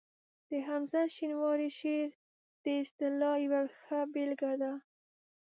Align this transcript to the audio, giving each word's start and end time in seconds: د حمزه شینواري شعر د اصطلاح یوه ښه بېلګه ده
د 0.49 0.51
حمزه 0.67 1.01
شینواري 1.15 1.69
شعر 1.79 2.09
د 2.63 2.65
اصطلاح 2.81 3.35
یوه 3.45 3.61
ښه 3.83 3.99
بېلګه 4.13 4.53
ده 4.61 4.73